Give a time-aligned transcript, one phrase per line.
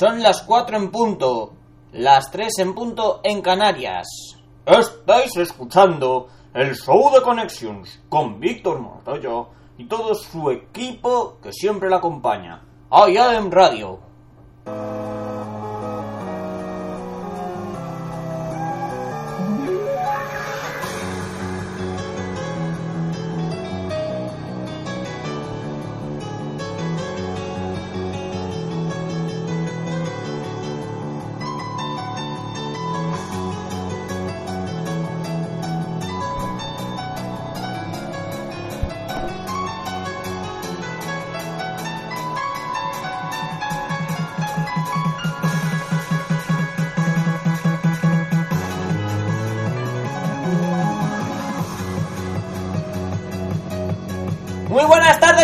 [0.00, 1.52] Son las 4 en punto,
[1.92, 4.08] las 3 en punto en Canarias.
[4.64, 9.44] Estáis escuchando el show de Connections con Víctor Montoya
[9.76, 12.62] y todo su equipo que siempre le acompaña.
[12.88, 13.98] Allá en Radio.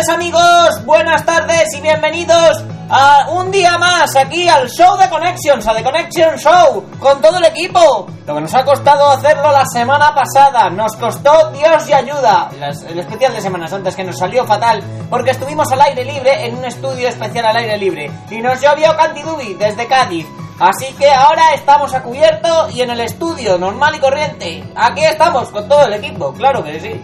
[0.07, 5.67] Tardes amigos, buenas tardes y bienvenidos a un día más aquí al show de Connections,
[5.67, 8.07] a The Connection Show, con todo el equipo.
[8.25, 12.49] Lo que nos ha costado hacerlo la semana pasada, nos costó Dios y ayuda.
[12.59, 16.45] Las- el especial de Semanas Santas que nos salió fatal porque estuvimos al aire libre
[16.45, 20.25] en un estudio especial al aire libre y nos llovió Cantidubi desde Cádiz.
[20.59, 24.63] Así que ahora estamos a cubierto y en el estudio normal y corriente.
[24.75, 27.01] Aquí estamos con todo el equipo, claro que sí.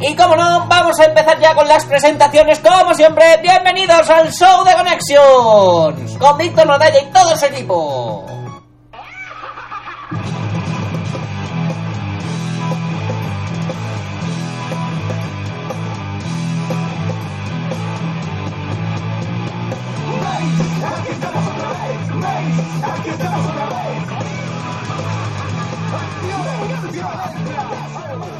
[0.00, 3.24] Y como no, vamos a empezar ya con las presentaciones, como siempre.
[3.42, 8.24] Bienvenidos al show de Connections con Víctor Nodella y todo su equipo.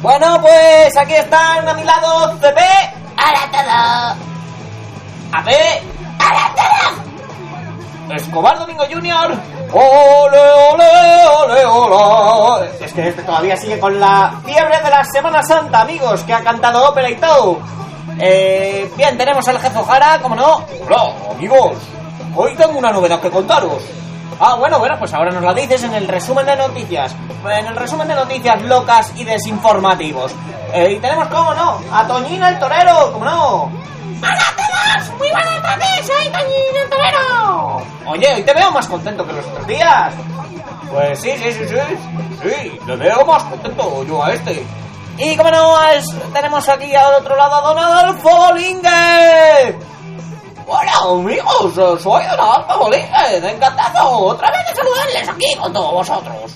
[0.01, 2.61] Bueno, pues aquí están a mi lado CP.
[3.17, 5.37] ¡Hola todo!
[5.37, 5.49] AP.
[6.19, 8.15] ¡Hola todo!
[8.15, 9.33] Escobar Domingo Junior.
[9.73, 10.39] ¡Ole,
[10.71, 12.69] ole, ole, ole!
[12.79, 16.43] Es que este todavía sigue con la fiebre de la Semana Santa, amigos, que ha
[16.45, 17.59] cantado ópera y todo.
[18.19, 20.65] Eh, bien, tenemos al jefe Ojara, como no.
[20.87, 21.75] Hola, amigos.
[22.35, 23.83] Hoy tengo una novedad que contaros.
[24.39, 27.13] Ah, bueno, bueno, pues ahora nos la dices en el resumen de noticias.
[27.49, 30.33] En el resumen de noticias locas y desinformativos.
[30.73, 33.63] Eh, y tenemos, como no, a Toñín el Torero, como no.
[34.21, 35.17] ¡Hola a todos!
[35.17, 36.07] ¡Muy buenas tardes!
[36.07, 37.81] ¡Soy Toñín el Torero!
[38.05, 40.13] Oye, hoy te veo más contento que los otros días.
[40.91, 41.75] Pues sí, sí, sí, sí.
[42.41, 44.65] Sí, le veo más contento yo a este.
[45.17, 49.77] Y como no, es- tenemos aquí al otro lado a Don Adolfo Lingue.
[50.71, 56.55] Hola amigos, soy Don Adolfo Bolívar, encantado otra vez de saludarles aquí con todos vosotros.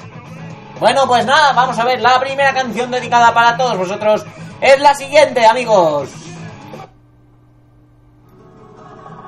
[0.80, 4.24] Bueno, pues nada, vamos a ver, la primera canción dedicada para todos vosotros
[4.62, 6.12] es la siguiente, amigos.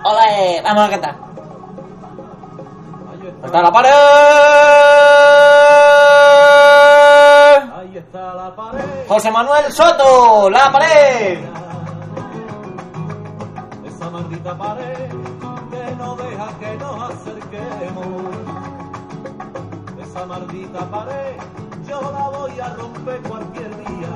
[0.04, 1.16] Hola, eh, vamos a cantar.
[3.44, 3.90] ¡Hasta la pared!
[7.80, 9.08] Ahí está la pared.
[9.08, 11.55] José Manuel Soto, la pared.
[14.16, 15.10] Maldita pared
[15.72, 18.16] que no deja que nos acerquemos.
[20.02, 21.36] Esa maldita pared
[21.86, 24.14] yo la voy a romper cualquier día.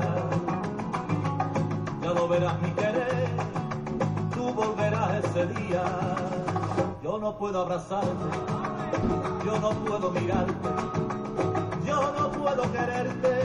[2.02, 3.30] Ya lo verás mi querer,
[4.34, 5.84] tú volverás ese día.
[7.04, 8.30] Yo no puedo abrazarte,
[9.46, 10.70] yo no puedo mirarte,
[11.86, 13.39] yo no puedo quererte,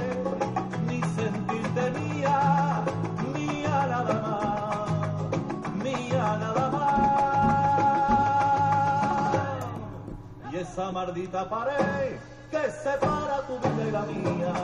[10.65, 12.17] esa maldita pared
[12.51, 14.55] que separa tu vida y la mía,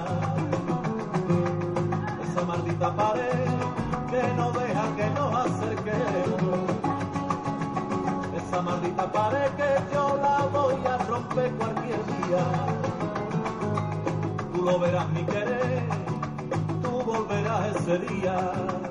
[2.24, 3.46] esa maldita pared
[4.10, 6.70] que no deja que nos acerquemos.
[8.38, 12.44] Esa maldita pared que yo la voy a romper cualquier día.
[14.52, 15.82] Tú lo verás mi querer,
[16.82, 18.89] tú volverás ese día.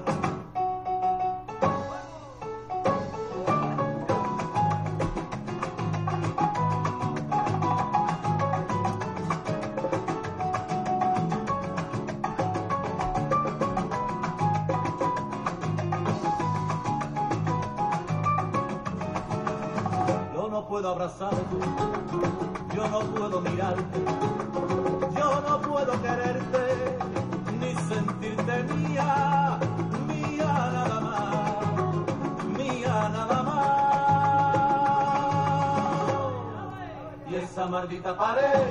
[37.99, 38.67] Maldita pared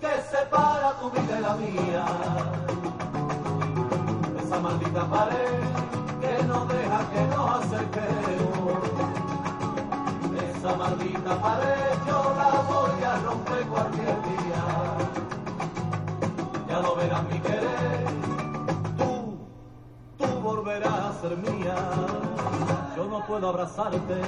[0.00, 2.04] que separa tu vida y la mía,
[4.42, 5.60] esa maldita pared
[6.20, 8.78] que no deja que nos acerquemos
[10.56, 14.62] esa maldita pared yo la voy a romper cualquier día.
[16.68, 18.06] Ya lo verás mi querer,
[18.98, 19.38] tú,
[20.18, 21.76] tú volverás a ser mía.
[22.96, 24.20] Yo no puedo abrazarte,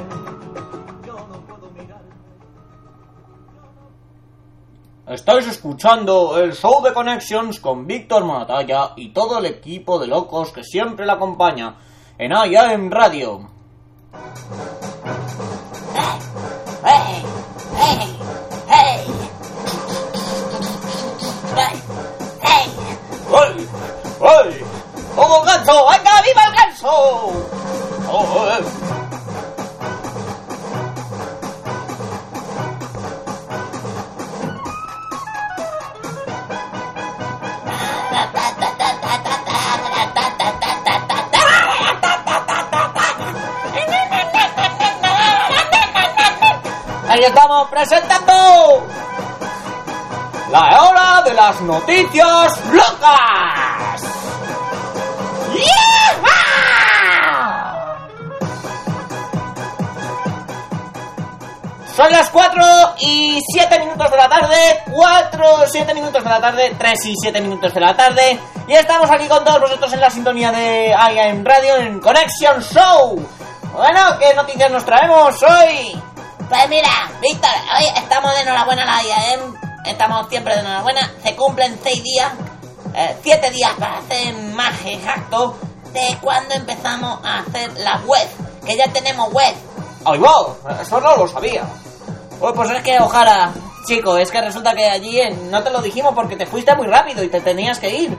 [5.09, 10.53] Estáis escuchando el show de Connections con Víctor Moratalla y todo el equipo de locos
[10.53, 11.77] que siempre le acompaña
[12.19, 13.49] en IAM Radio.
[16.85, 17.23] ¡Hey!
[17.79, 18.19] ¡Hey!
[24.21, 24.65] ¡Hey!
[25.17, 25.87] ¡Como ganso!
[25.91, 26.89] ¡Venga, viva el ganso!
[28.11, 28.98] ¡Oh, eh!
[47.29, 48.87] Estamos presentando
[50.51, 54.03] la hora de las noticias locas.
[55.53, 56.39] ¡Yeeha!
[61.95, 62.65] Son las 4
[63.01, 67.41] y 7 minutos de la tarde, 4, 7 minutos de la tarde, 3 y 7
[67.43, 71.45] minutos de la tarde, y estamos aquí con todos vosotros en la sintonía de IAM
[71.45, 73.23] Radio en Connection Show.
[73.75, 76.08] Bueno, ¿qué noticias nos traemos hoy?
[76.49, 76.89] Pues mira,
[77.21, 79.55] Víctor, hoy estamos de enhorabuena a la IAM.
[79.85, 81.13] Estamos siempre de enhorabuena.
[81.23, 82.33] Se cumplen 6 días,
[83.23, 85.57] 7 días para ser más exacto,
[85.93, 88.29] de cuando empezamos a hacer la web.
[88.65, 89.55] Que ya tenemos web.
[90.05, 90.57] ¡Ay, wow!
[90.81, 91.65] Eso no lo sabía.
[92.41, 93.53] Uy, pues es que ojalá,
[93.87, 96.87] chico, es que resulta que allí en- no te lo dijimos porque te fuiste muy
[96.87, 98.19] rápido y te tenías que ir.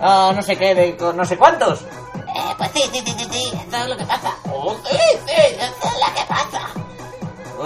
[0.00, 1.82] Ah, no sé qué, de no sé cuántos.
[1.82, 4.34] Eh, pues sí, sí, sí, sí, sí, eso es lo que pasa.
[4.52, 4.96] Oh, Sí,
[5.26, 6.60] sí, eso es lo que pasa.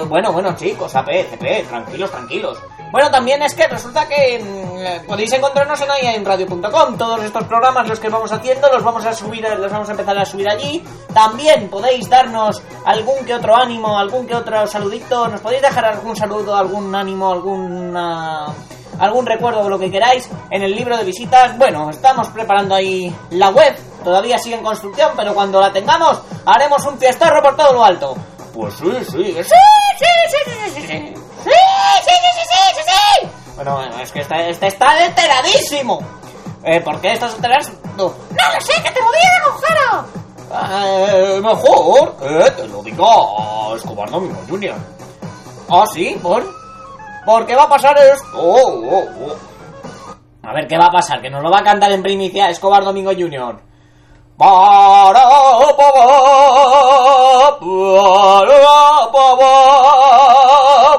[0.08, 2.58] Bueno, bueno, chicos, AP, CP, tranquilos, tranquilos.
[2.90, 6.96] Bueno, también es que resulta que eh, podéis encontrarnos en iamradio.com.
[6.96, 10.18] Todos estos programas, los que vamos haciendo, los vamos a subir, los vamos a empezar
[10.18, 10.82] a subir allí.
[11.12, 15.28] También podéis darnos algún que otro ánimo, algún que otro saludito.
[15.28, 18.46] Nos podéis dejar algún saludo, algún ánimo, alguna
[18.98, 21.56] algún recuerdo o lo que queráis en el libro de visitas.
[21.58, 23.74] Bueno, estamos preparando ahí la web.
[24.04, 28.16] Todavía sigue en construcción, pero cuando la tengamos haremos un fiestarro por todo lo alto.
[28.52, 29.34] Pues sí, sí.
[29.34, 29.42] Sí,
[29.98, 30.38] sí, sí,
[30.74, 30.86] sí, sí.
[30.86, 31.14] Sí, sí,
[32.04, 33.28] sí, sí, sí, sí.
[33.56, 36.00] Bueno, bueno, es que este, este está enteradísimo.
[36.64, 37.70] Eh, ¿Por qué estás enterado?
[37.96, 40.22] No lo sé, que te moví en agujero.
[40.54, 44.76] Eh, mejor eh, te lo digas, cobarde amigo Junior.
[45.70, 46.44] Ah, sí, ¿por?
[47.24, 48.26] ¿Por qué va a pasar esto?
[48.36, 50.46] Oh, oh, oh.
[50.46, 51.22] A ver, ¿qué va a pasar?
[51.22, 53.60] ¿Que nos lo va a cantar en primicia Escobar Domingo Junior?
[54.42, 55.20] 巴拉
[55.78, 56.02] 巴巴
[57.60, 57.64] 巴
[58.42, 59.40] 拉巴巴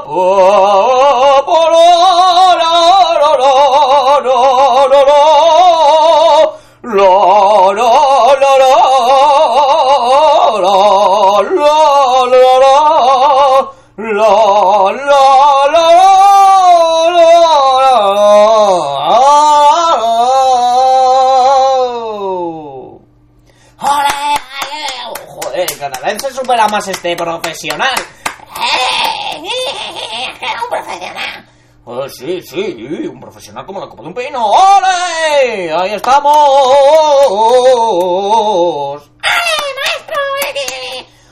[0.07, 0.11] 巴
[1.41, 1.51] 巴
[2.55, 2.62] 拉。
[26.19, 27.95] Se supera más este profesional.
[28.57, 29.43] ¡Eh!
[30.39, 31.49] ¡Que era un profesional!
[31.85, 34.45] Oh, sí, sí, un profesional como la copa de un pino.
[34.45, 35.73] ¡Ole!
[35.73, 36.31] ¡Ahí estamos!
[39.21, 40.21] ¡Ale, maestro!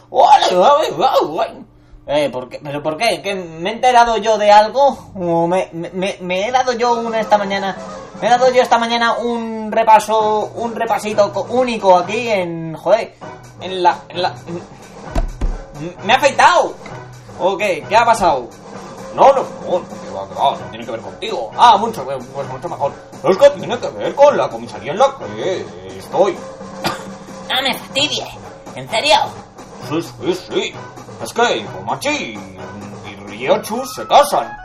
[0.10, 1.66] ¡Ole!
[2.08, 2.60] Eh, ¿por qué?
[2.62, 3.22] ¿Pero por qué?
[3.22, 5.12] ¿Que me he enterado yo de algo?
[5.16, 7.78] ¿O me, me, me he dado yo una esta mañana?
[8.20, 12.76] Me he dado yo esta mañana un repaso, un repasito co- único aquí en...
[12.76, 13.16] Joder,
[13.62, 14.00] en la...
[14.10, 14.82] En la en-
[16.04, 16.76] ¿Me he afeitado?
[17.40, 17.84] ¿O qué?
[17.90, 18.48] ¿Qué ha pasado?
[19.16, 21.52] No, no, no, que va, que va, no tiene que ver contigo.
[21.58, 22.94] Ah, mucho, pues mucho mejor.
[23.24, 25.66] Es que tiene que ver con la comisaría en la que
[25.98, 26.38] estoy.
[27.50, 28.28] ¡No me fastidie!
[28.76, 29.16] ¿En serio?
[29.90, 30.74] Sí, sí, sí.
[31.24, 34.56] Es que Komachi y Ryochu se casan.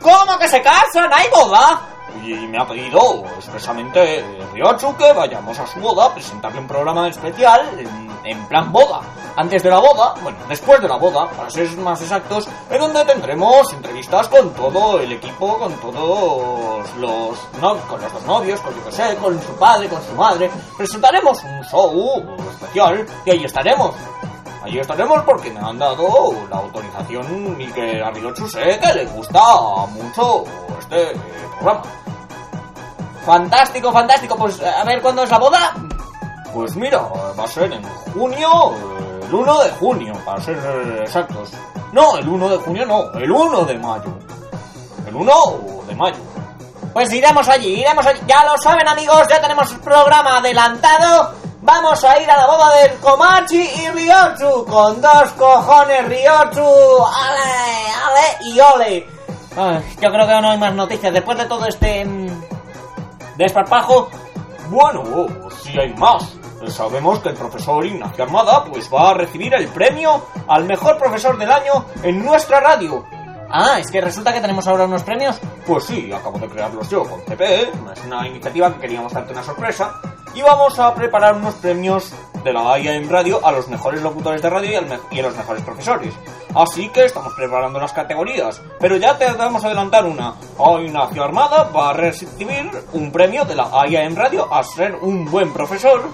[0.00, 1.10] ¿Cómo que se casan?
[1.12, 1.80] ¿Hay boda?
[2.24, 6.66] Y me ha pedido expresamente eh, Ryochu que vayamos a su boda a presentarle un
[6.68, 9.00] programa especial en, en plan boda.
[9.36, 13.04] Antes de la boda, bueno, después de la boda, para ser más exactos, en donde
[13.04, 18.74] tendremos entrevistas con todo el equipo, con todos los, no, con los dos novios, con
[18.74, 20.50] yo que sé, con su padre, con su madre.
[20.76, 23.94] Presentaremos un show especial y ahí estaremos.
[24.62, 28.12] Allí estaremos porque me han dado la autorización y que a
[28.48, 29.40] sé que le gusta
[29.92, 30.44] mucho
[30.78, 31.20] este eh,
[31.58, 31.82] programa.
[33.24, 34.36] Fantástico, fantástico.
[34.36, 35.74] Pues a ver cuándo es la boda.
[36.52, 41.02] Pues mira, va a ser en junio, eh, el 1 de junio, para ser eh,
[41.02, 41.52] exactos.
[41.92, 44.18] No, el 1 de junio no, el 1 de mayo.
[45.06, 45.32] El 1
[45.86, 46.18] de mayo.
[46.92, 48.20] Pues iremos allí, iremos allí.
[48.26, 51.39] Ya lo saben amigos, ya tenemos el programa adelantado.
[51.62, 54.64] Vamos a ir a la boda del Komachi y Ryochu.
[54.64, 57.04] Con dos cojones Ryochu.
[57.04, 59.06] Ale, ale y ole.
[59.56, 61.12] Ay, yo creo que no hay más noticias.
[61.12, 62.28] Después de todo este mm,
[63.36, 64.08] desparpajo,
[64.70, 65.02] Bueno,
[65.62, 66.36] si hay más.
[66.68, 71.36] Sabemos que el profesor Ignacio Armada pues va a recibir el premio al mejor profesor
[71.38, 73.04] del año en nuestra radio.
[73.52, 75.40] Ah, es que resulta que tenemos ahora unos premios.
[75.66, 79.42] Pues sí, acabo de crearlos yo con CPE, es una iniciativa que queríamos darte una
[79.42, 80.00] sorpresa,
[80.34, 82.12] y vamos a preparar unos premios
[82.44, 84.80] de la AIA en radio a los mejores locutores de radio
[85.10, 86.14] y a los mejores profesores.
[86.54, 90.34] Así que estamos preparando las categorías, pero ya te vamos a adelantar una.
[90.56, 94.94] Hoy Ignacio Armada va a recibir un premio de la AIA en radio a ser
[94.94, 96.08] un buen profesor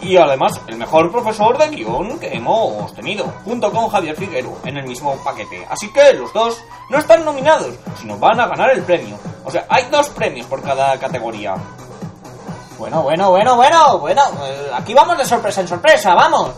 [0.00, 4.76] y además el mejor profesor de guion que hemos tenido, junto con Javier Figuero, en
[4.76, 5.66] el mismo paquete.
[5.68, 9.18] Así que los dos no están nominados, sino van a ganar el premio.
[9.44, 11.54] O sea, hay dos premios por cada categoría.
[12.78, 14.22] Bueno, bueno, bueno, bueno, bueno.
[14.46, 16.50] eh, aquí vamos de sorpresa en sorpresa, vamos.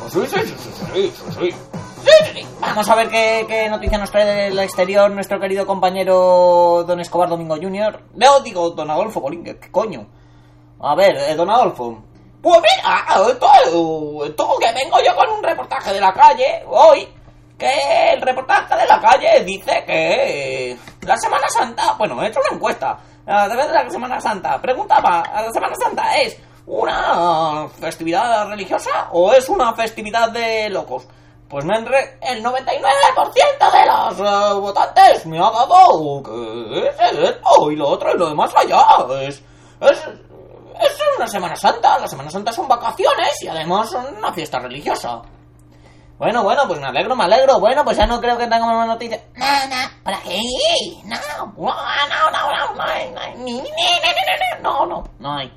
[0.00, 1.56] Pues sí, sí, sí, sí, sí, sí, sí.
[2.04, 2.46] Sí.
[2.60, 7.28] Vamos a ver qué, qué noticia nos trae del exterior nuestro querido compañero Don Escobar
[7.28, 8.02] Domingo Jr.
[8.14, 10.06] No, digo, Don Adolfo Bolín, ¿qué, qué coño?
[10.80, 11.98] A ver, eh, Don Adolfo.
[12.42, 17.08] Pues mira, esto, esto que vengo yo con un reportaje de la calle hoy,
[17.58, 22.54] que el reportaje de la calle dice que la Semana Santa, bueno, he hecho una
[22.56, 29.08] encuesta, a través de la Semana Santa, preguntaba, ¿la Semana Santa es una festividad religiosa
[29.10, 31.08] o es una festividad de locos?
[31.48, 37.70] Pues me enre- el 99% de los eh, votantes me ha dado que es esto
[37.72, 38.84] y lo otro y lo demás allá,
[39.22, 39.42] es...
[39.80, 40.08] es
[40.86, 41.98] es una Semana Santa.
[41.98, 45.22] La Semana Santa son vacaciones y además son una fiesta religiosa.
[46.18, 47.60] Bueno, bueno, pues me alegro, me alegro.
[47.60, 49.20] Bueno, pues ya no creo que tengamos más noticias.
[49.36, 50.42] No, no, por aquí.
[51.04, 52.40] No, no, no, no, no,
[54.60, 55.52] no, No, no, no hay.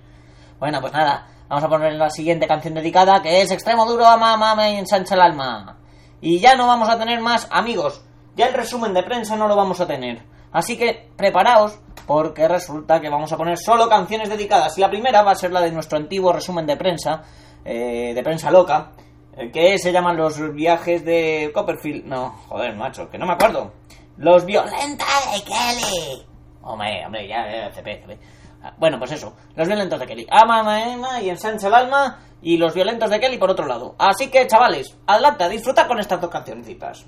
[0.59, 4.37] Bueno, pues nada, vamos a poner la siguiente canción dedicada, que es Extremo Duro, ama,
[4.37, 5.77] mama ensancha el alma.
[6.21, 8.03] Y ya no vamos a tener más amigos.
[8.35, 10.23] Ya el resumen de prensa no lo vamos a tener.
[10.51, 14.77] Así que preparaos, porque resulta que vamos a poner solo canciones dedicadas.
[14.77, 17.24] Y la primera va a ser la de nuestro antiguo resumen de prensa,
[17.63, 18.91] eh, de prensa loca,
[19.38, 22.05] eh, que se llaman los viajes de Copperfield.
[22.05, 23.72] No, joder, macho, que no me acuerdo.
[24.17, 25.08] Los violentos.
[25.34, 26.25] De Kelly.
[26.63, 28.20] Hombre, hombre, ya, ya, CP, CP.
[28.63, 30.27] Ah, Bueno, pues eso, los violentos de Kelly.
[30.29, 32.20] Ama, ama, y ensancha el alma.
[32.43, 33.96] Y los violentos de Kelly por otro lado.
[34.00, 37.05] Así que, chavales, adelante a disfrutar con estas dos cancioncitas.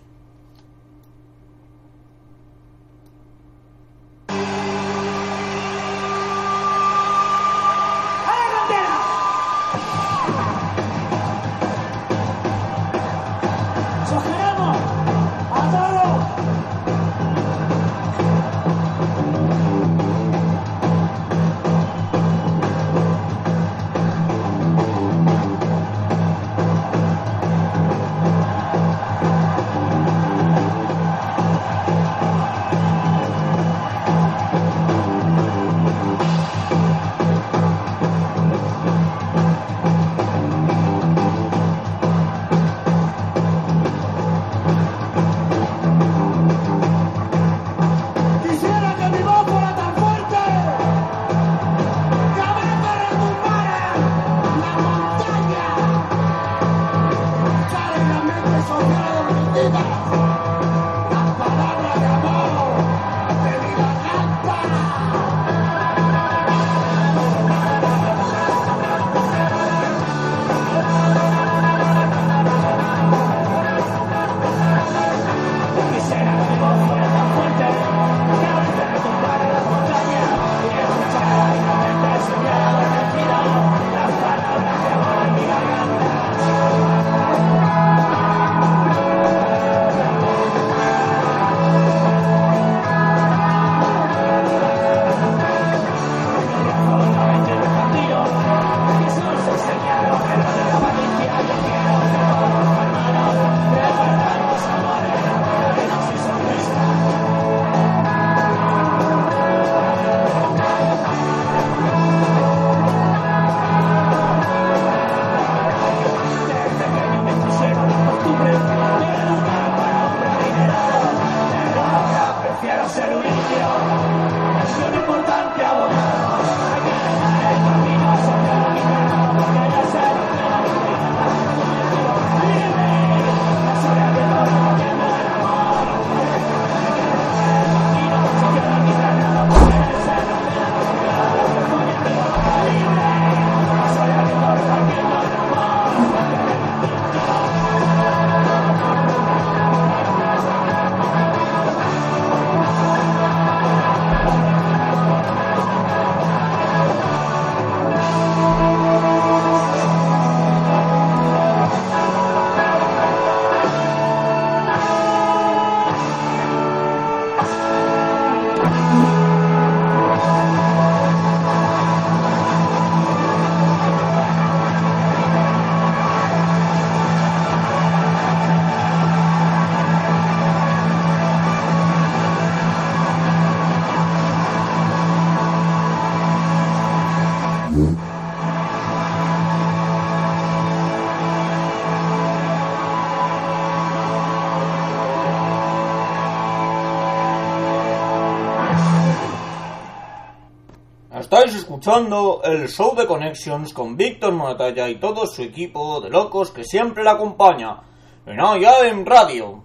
[202.44, 207.04] El show de Connections con Víctor Moratalla y todo su equipo de locos que siempre
[207.04, 207.82] le acompaña
[208.26, 209.62] en en Radio.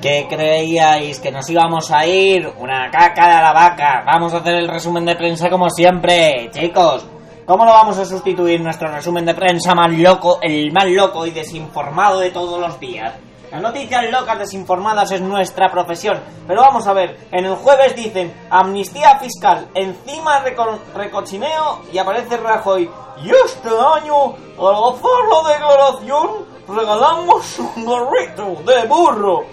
[0.00, 1.20] ¿Qué creíais?
[1.20, 2.48] ¿Que nos íbamos a ir?
[2.58, 4.02] Una caca de la vaca.
[4.06, 7.15] Vamos a hacer el resumen de prensa como siempre, chicos.
[7.46, 11.30] ¿Cómo lo vamos a sustituir nuestro resumen de prensa más loco, el más loco y
[11.30, 13.14] desinformado de todos los días?
[13.52, 16.20] Las noticias locas desinformadas es nuestra profesión.
[16.48, 22.36] Pero vamos a ver, en el jueves dicen amnistía fiscal, encima reco recochineo y aparece
[22.36, 22.90] Rajoy.
[23.22, 29.44] Y este año, al hacer la declaración, regalamos un gorrito de burro.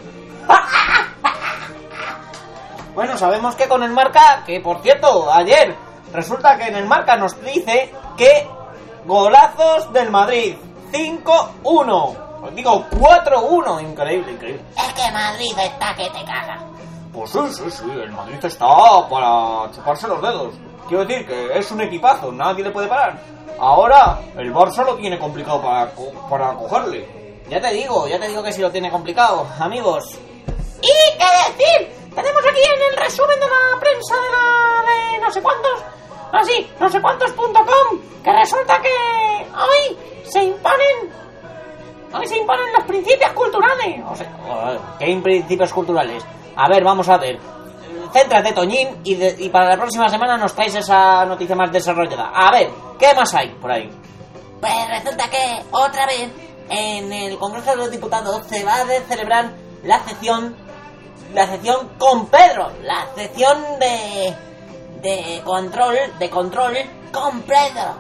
[2.96, 5.76] bueno, sabemos que con el marca, que por cierto, ayer
[6.14, 8.48] resulta que en el marca nos dice que
[9.06, 10.56] golazos del Madrid
[10.92, 12.18] 5-1.
[12.44, 14.64] Os digo 4-1, increíble, increíble.
[14.78, 16.60] Es que Madrid está que te caga.
[17.14, 18.68] Pues sí, sí, sí, el Madrid está
[19.10, 20.54] para chuparse los dedos.
[20.88, 23.18] Quiero decir que es un equipazo, nadie le puede parar.
[23.60, 25.92] Ahora, el Barça lo tiene complicado para,
[26.30, 27.24] para cogerle.
[27.50, 30.18] Ya te digo, ya te digo que sí lo tiene complicado, amigos.
[30.82, 31.94] ¿Y qué decir?
[32.14, 35.84] Tenemos aquí en el resumen de la prensa de la de no sé cuántos,
[36.34, 38.90] así, no sé cuántos.com, que resulta que
[39.54, 41.12] hoy se imponen,
[42.14, 44.02] hoy se imponen los principios culturales.
[44.08, 46.26] O sea, ¿qué principios culturales?
[46.56, 47.40] A ver, vamos a ver.
[48.12, 52.32] Céntrate, Toñín, y, y para la próxima semana nos traes esa noticia más desarrollada.
[52.34, 52.70] A ver,
[53.00, 53.90] ¿qué más hay por ahí?
[54.60, 56.30] Pues resulta que otra vez
[56.70, 59.52] en el Congreso de los Diputados se va a celebrar
[59.84, 60.56] la sesión
[61.34, 64.36] la sección con Pedro, la sección de
[65.04, 66.78] de control, de control
[67.12, 67.94] con Pedro.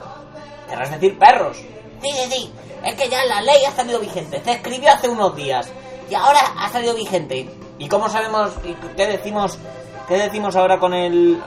[0.67, 1.57] Querrás decir perros.
[2.01, 2.53] Sí, sí, sí.
[2.83, 4.41] Es que ya la ley ha salido vigente.
[4.43, 5.69] Se escribió hace unos días
[6.09, 7.49] y ahora ha salido vigente.
[7.77, 9.57] ¿Y cómo sabemos y qué decimos
[10.07, 11.41] qué decimos ahora con el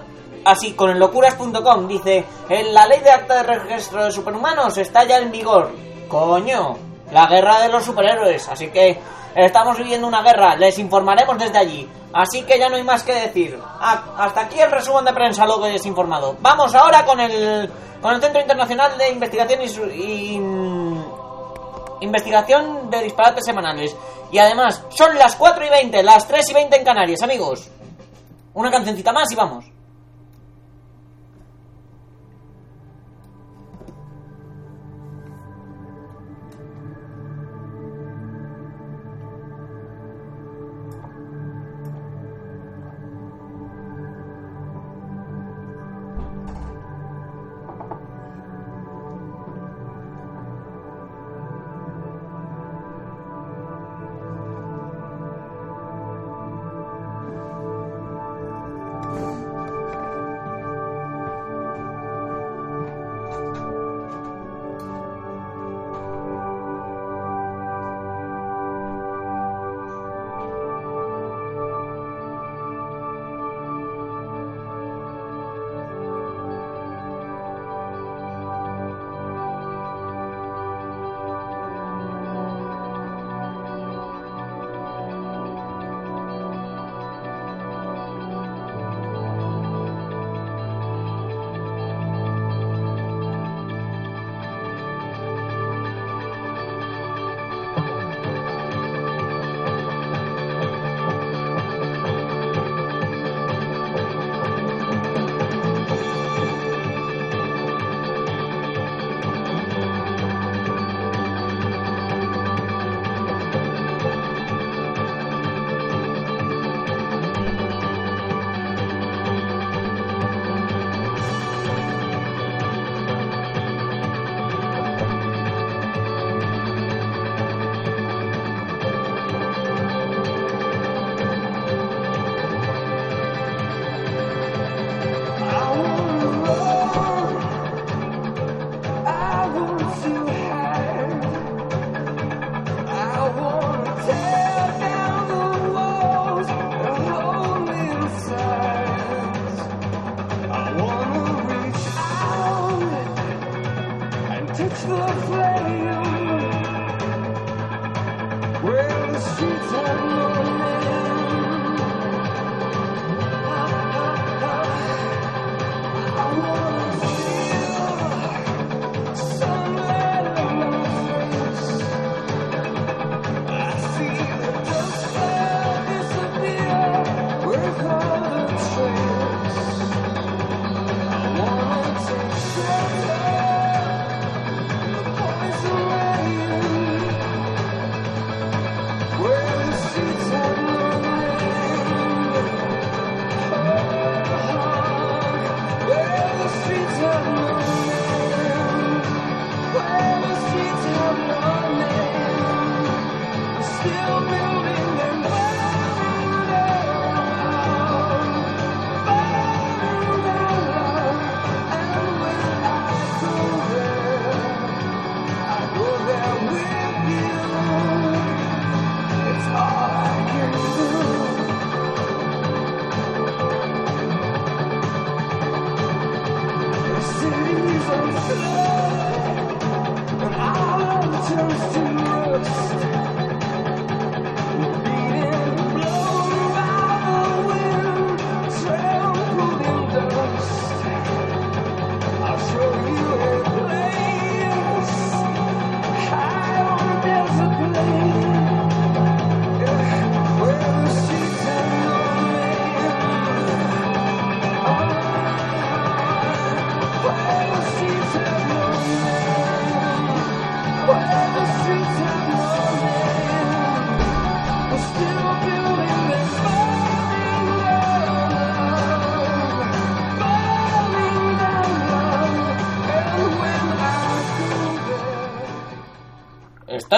[0.44, 2.24] así con el locuras.com dice,
[2.72, 5.70] la ley de acta de registro de superhumanos está ya en vigor.
[6.08, 6.76] Coño,
[7.12, 8.98] la guerra de los superhéroes, así que
[9.36, 11.86] Estamos viviendo una guerra, les informaremos desde allí.
[12.14, 13.60] Así que ya no hay más que decir.
[13.62, 16.38] Ah, hasta aquí el resumen de prensa, lo que es informado.
[16.40, 19.60] Vamos ahora con el, con el Centro Internacional de Investigación
[19.92, 20.40] y,
[22.00, 23.94] Investigación de disparates semanales.
[24.32, 27.68] Y además, son las 4 y 20, las 3 y 20 en Canarias, amigos.
[28.54, 29.66] Una cancioncita más y vamos.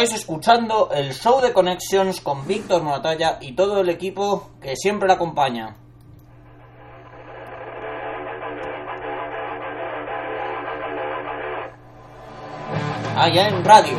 [0.01, 5.09] Estáis escuchando el show de Connections con Víctor Moratalla y todo el equipo que siempre
[5.09, 5.75] le acompaña.
[13.17, 13.99] Allá en radio.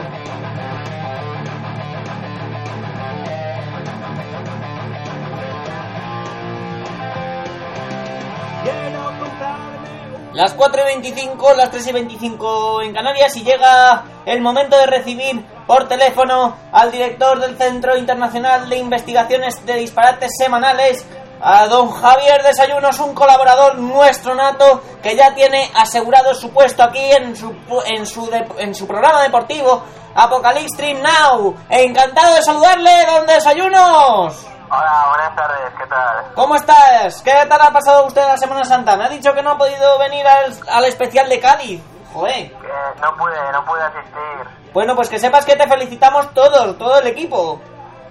[10.31, 14.85] Las 4 y 25, las 3 y 25 en Canarias y llega el momento de
[14.85, 21.05] recibir por teléfono al director del Centro Internacional de Investigaciones de Disparates Semanales,
[21.39, 27.11] a don Javier Desayunos, un colaborador nuestro nato que ya tiene asegurado su puesto aquí
[27.11, 27.55] en su,
[27.85, 29.83] en su, de- en su programa deportivo
[30.15, 31.55] Apocalypse Stream Now.
[31.69, 34.47] Encantado de saludarle, don Desayunos.
[34.71, 36.33] Hola, buenas tardes, ¿qué tal?
[36.33, 37.21] ¿Cómo estás?
[37.21, 38.97] ¿Qué tal ha pasado usted la Semana Santa?
[38.97, 41.79] Me ha dicho que no ha podido venir al, al especial de Cádiz.
[42.11, 42.49] Joder.
[42.51, 44.58] Que no pude, no pude asistir.
[44.73, 47.59] Bueno, pues que sepas que te felicitamos todos, todo el equipo.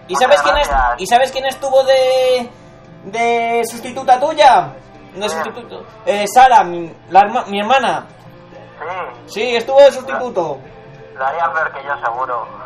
[0.08, 0.70] ¿Y Muchas sabes quién es.
[0.98, 2.48] ¿y sabes quién estuvo de
[3.04, 4.72] de sustituta tuya?
[5.14, 5.30] De ¿Quién?
[5.30, 5.84] sustituto.
[6.06, 8.06] Eh, Sara, mi, la mi hermana.
[9.26, 10.58] Sí, Sí, estuvo de sustituto.
[11.16, 12.46] lo haría peor que yo, seguro.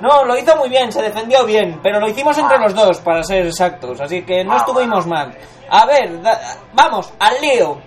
[0.00, 3.22] No, lo hizo muy bien, se defendió bien, pero lo hicimos entre los dos, para
[3.22, 5.34] ser exactos, así que no Ah, estuvimos mal.
[5.70, 6.38] A ver, da-
[6.74, 7.78] vamos, al lío.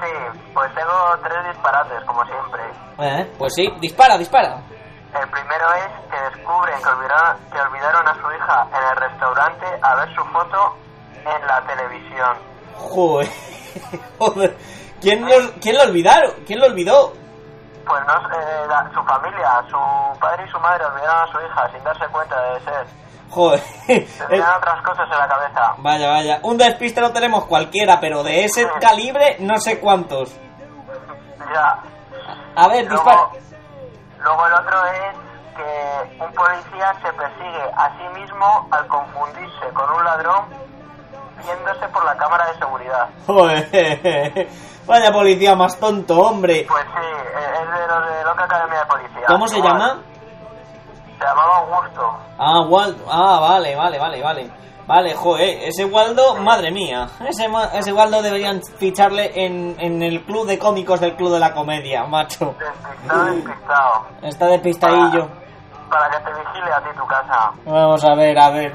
[0.00, 2.62] Sí, pues tengo tres disparates, como siempre.
[2.98, 4.60] Eh, pues sí, dispara, dispara.
[5.20, 9.66] El primero es que descubren que olvidaron, que olvidaron a su hija en el restaurante
[9.82, 10.76] a ver su foto
[11.24, 12.36] en la televisión.
[12.76, 13.28] Joder,
[14.18, 14.56] joder.
[15.00, 16.32] ¿Quién lo, ¿Quién lo olvidaron?
[16.46, 17.12] ¿Quién lo olvidó?
[17.86, 21.70] Pues no, eh, la- su familia, su padre y su madre olvidaron a su hija
[21.72, 22.86] sin darse cuenta de ser.
[23.30, 23.62] Joder.
[23.88, 24.06] Eh,
[24.56, 25.74] otras cosas en la cabeza.
[25.78, 26.40] Vaya, vaya.
[26.42, 30.34] Un despiste lo tenemos cualquiera, pero de ese calibre no sé cuántos.
[31.52, 31.78] Ya.
[32.56, 33.16] A ver, dispara.
[33.16, 33.32] Luego,
[34.22, 35.16] luego el otro es
[35.56, 40.44] que un policía se persigue a sí mismo al confundirse con un ladrón
[41.42, 43.08] viéndose por la cámara de seguridad.
[43.26, 44.48] Joder.
[44.86, 46.66] Vaya policía más tonto, hombre.
[46.68, 47.06] Pues sí,
[47.60, 49.24] es de los de Loca Academia de Policía.
[49.26, 50.02] ¿Cómo se Igual, llama?
[51.18, 52.16] Se llamaba Augusto.
[52.38, 53.04] Ah, Waldo.
[53.10, 54.50] Ah, vale, vale, vale, vale.
[54.86, 57.06] Vale, joder, ese Waldo, madre mía.
[57.28, 61.52] Ese, ese Waldo deberían ficharle en, en el club de cómicos del Club de la
[61.52, 62.54] Comedia, macho.
[62.58, 64.06] Despistado, despistado.
[64.22, 65.28] Está despistadillo.
[65.90, 67.52] Para que te vigile a ti tu casa.
[67.66, 68.72] Vamos a ver, a ver.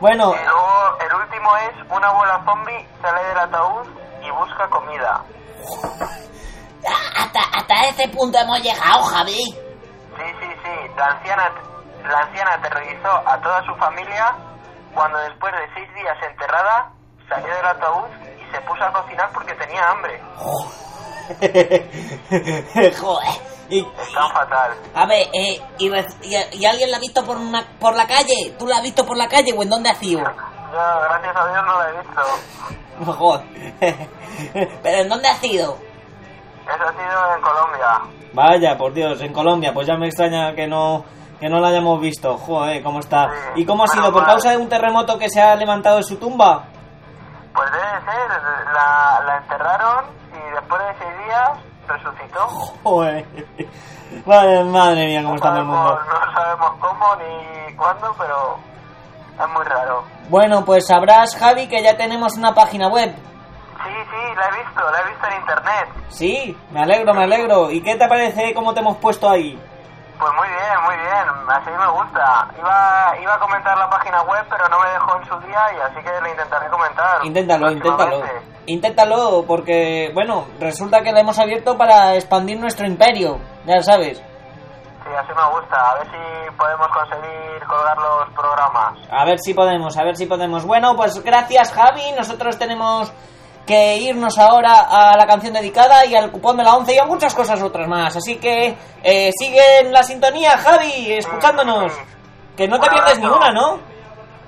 [0.00, 3.88] Bueno, Y luego el último es una abuela zombie sale del ataúd
[4.24, 5.20] y busca comida.
[7.18, 9.56] Hasta, hasta ese punto hemos llegado, Javi.
[10.98, 11.52] La anciana,
[12.08, 14.34] la anciana aterrorizó a toda su familia
[14.94, 16.90] cuando después de seis días enterrada
[17.28, 18.06] salió del ataúd
[18.38, 20.20] y se puso a cocinar porque tenía hambre.
[23.00, 23.28] Joder,
[23.68, 24.72] Y, Están fatal.
[24.94, 28.06] a ver, eh, y, re- y- y alguien la ha visto por, una, por la
[28.06, 28.54] calle?
[28.58, 30.20] ¿Tú la has visto por la calle o en dónde has ido?
[30.20, 30.24] Yo,
[31.02, 33.12] gracias a Dios, no la he visto.
[33.12, 33.46] Joder.
[34.82, 35.76] ¿Pero en dónde has ido?
[36.74, 38.00] Eso ha sido en Colombia.
[38.34, 41.04] Vaya, por Dios, en Colombia, pues ya me extraña que no
[41.40, 42.36] que no la hayamos visto.
[42.36, 43.28] Joder, ¿cómo está?
[43.54, 44.12] Sí, ¿Y cómo ha sido?
[44.12, 44.32] ¿Por mal.
[44.32, 46.64] causa de un terremoto que se ha levantado de su tumba?
[47.54, 48.42] Pues debe ser,
[48.74, 51.50] la, la enterraron y después de seis días
[51.86, 52.46] resucitó.
[52.82, 53.24] Joder.
[54.26, 56.00] Madre, madre mía, cómo No está el mundo.
[56.00, 58.56] no sabemos cómo ni cuándo, pero
[59.38, 60.02] es muy raro.
[60.30, 63.14] Bueno, pues sabrás, Javi, que ya tenemos una página web.
[63.84, 65.88] Sí, sí, la he visto, la he visto en internet.
[66.08, 67.70] Sí, me alegro, me alegro.
[67.70, 69.58] ¿Y qué te parece cómo te hemos puesto ahí?
[70.18, 72.48] Pues muy bien, muy bien, así me gusta.
[72.58, 75.80] Iba, iba a comentar la página web, pero no me dejó en su día y
[75.80, 77.24] así que le intentaré comentar.
[77.24, 78.22] Inténtalo, inténtalo.
[78.66, 84.18] Inténtalo, porque, bueno, resulta que la hemos abierto para expandir nuestro imperio, ya sabes.
[84.18, 85.90] Sí, así me gusta.
[85.90, 88.98] A ver si podemos conseguir colgar los programas.
[89.12, 90.66] A ver si podemos, a ver si podemos.
[90.66, 93.12] Bueno, pues gracias Javi, nosotros tenemos
[93.68, 97.04] que irnos ahora a la canción dedicada y al cupón de la 11 y a
[97.04, 98.16] muchas cosas otras más.
[98.16, 101.92] Así que eh, sigue en la sintonía, Javi, escuchándonos.
[102.56, 103.44] Que no te pierdes ni abrazo.
[103.44, 103.78] una, ¿no?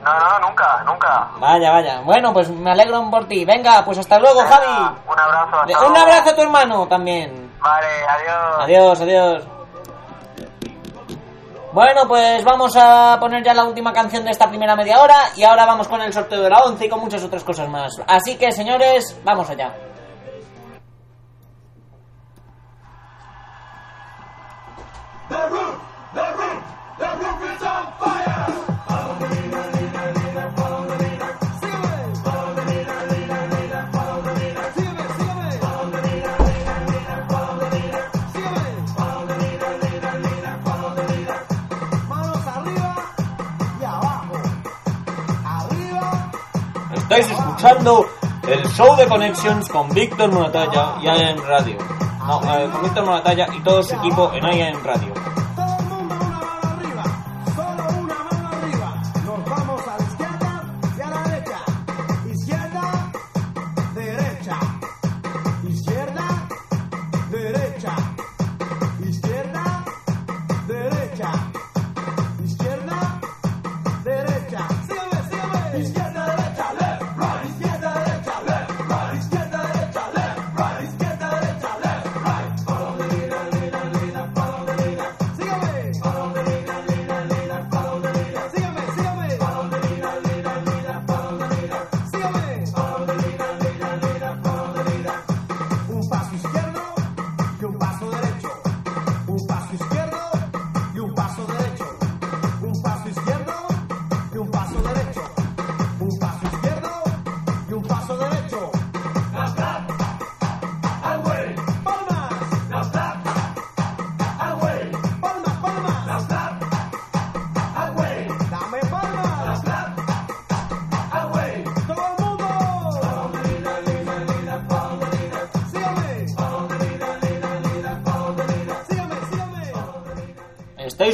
[0.03, 1.29] No, no, nunca, nunca.
[1.39, 2.01] Vaya, vaya.
[2.01, 3.45] Bueno, pues me alegro por ti.
[3.45, 4.97] Venga, pues hasta luego, Venga, Javi.
[5.07, 5.87] Un abrazo.
[5.87, 7.53] Un abrazo a tu hermano también.
[7.61, 8.57] Vale, adiós.
[8.61, 9.60] Adiós, adiós.
[11.73, 15.45] Bueno, pues vamos a poner ya la última canción de esta primera media hora y
[15.45, 17.93] ahora vamos con el sorteo de la 11 y con muchas otras cosas más.
[18.09, 19.73] Así que, señores, vamos allá.
[25.31, 25.81] Manos
[47.11, 48.07] Estáis escuchando
[48.46, 51.77] el show de Connections con Víctor Moratalla y AM Radio.
[52.25, 55.20] No, eh, con Víctor Moratalla y todo su equipo en AM Radio.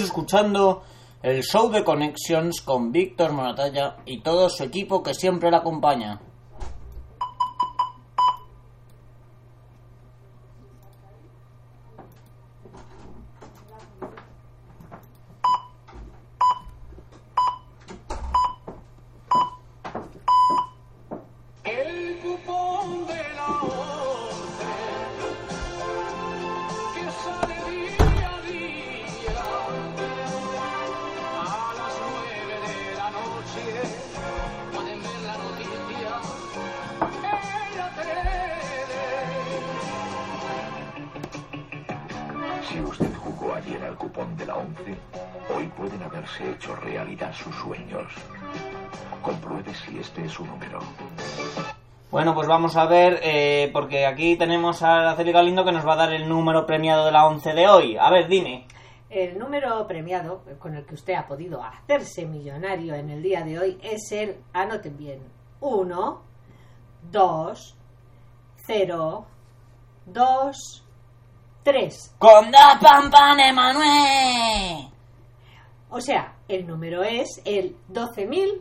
[0.03, 0.83] Escuchando
[1.23, 6.21] el show de Connections con Víctor Moratalla y todo su equipo que siempre le acompaña.
[52.67, 56.13] Vamos a ver, eh, porque aquí tenemos a Araceli Galindo que nos va a dar
[56.13, 57.97] el número premiado de la 11 de hoy.
[57.97, 58.67] A ver, dime.
[59.09, 63.57] El número premiado con el que usted ha podido hacerse millonario en el día de
[63.57, 65.21] hoy es el, anoten bien,
[65.61, 66.23] 1,
[67.13, 67.77] 2,
[68.67, 69.27] 0,
[70.07, 70.85] 2,
[71.63, 72.15] 3.
[72.19, 74.89] ¡Con dos pampanes, Manuel!
[75.91, 78.61] O sea, el número es el 12.000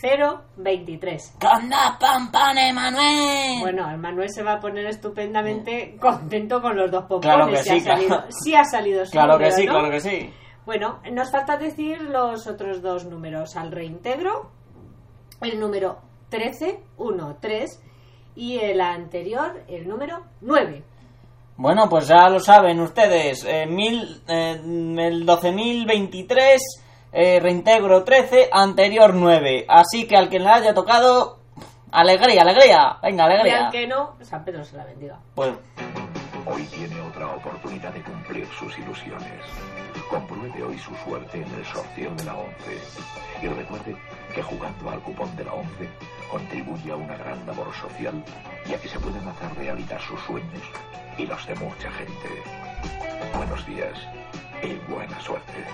[0.00, 1.36] 023.
[1.40, 3.60] ¡Con dos pompones, Manuel!
[3.60, 7.36] Bueno, el Manuel se va a poner estupendamente contento con los dos pompones.
[7.36, 8.26] Claro que si sí, ha salido, claro.
[8.30, 9.72] si ha salido su Claro que sí, ¿no?
[9.72, 10.32] claro que sí.
[10.64, 13.56] Bueno, nos falta decir los otros dos números.
[13.56, 14.50] Al reintegro,
[15.40, 17.82] el número 13, 1, 3
[18.34, 20.82] y el anterior, el número 9.
[21.58, 23.44] Bueno, pues ya lo saben ustedes.
[23.44, 26.58] eh, mil, eh, el 12.023,
[27.16, 29.64] eh, reintegro 13, anterior 9.
[29.68, 31.38] Así que al que le haya tocado,
[31.90, 32.98] alegría, alegría.
[33.02, 33.66] Venga, Y alegría.
[33.66, 35.18] al que no, San Pedro se la bendiga.
[35.34, 35.54] Pues
[36.48, 39.42] Hoy tiene otra oportunidad de cumplir sus ilusiones.
[40.08, 42.52] Compruebe hoy su suerte en el sorteo de la 11.
[43.42, 43.96] Y recuerde
[44.32, 45.88] que jugando al cupón de la 11
[46.30, 48.22] contribuye a una gran labor social
[48.64, 50.62] y a que se puedan hacer realidad sus sueños
[51.18, 52.28] y los de mucha gente.
[53.36, 53.98] Buenos días
[54.62, 55.64] y buena suerte.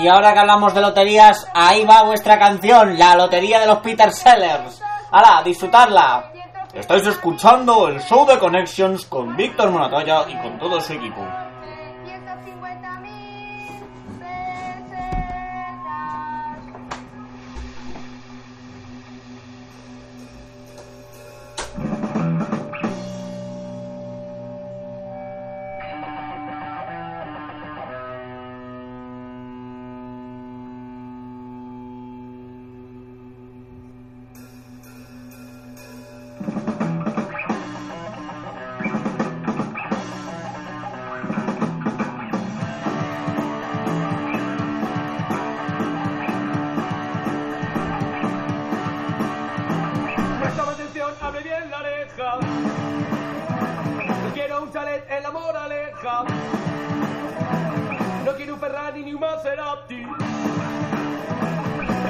[0.00, 4.10] Y ahora que hablamos de loterías, ahí va vuestra canción, la lotería de los Peter
[4.12, 4.80] Sellers.
[5.10, 6.32] ¡Hala, disfrutarla!
[6.72, 11.20] Estáis escuchando el show de Connections con Víctor Monatoya y con todo su equipo.